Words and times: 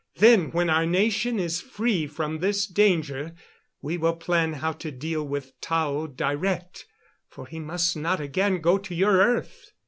Then, 0.15 0.49
when 0.51 0.67
our 0.67 0.87
nation 0.87 1.37
is 1.37 1.61
free 1.61 2.07
from 2.07 2.39
this 2.39 2.65
danger, 2.65 3.35
we 3.83 3.99
will 3.99 4.15
plan 4.15 4.53
how 4.53 4.71
to 4.71 4.89
deal 4.89 5.21
with 5.23 5.51
Tao 5.61 6.07
direct, 6.07 6.87
for 7.29 7.45
he 7.45 7.59
must 7.59 7.95
not 7.95 8.19
again 8.19 8.61
go 8.61 8.79
to 8.79 8.95
your 8.95 9.19
earth. 9.19 9.73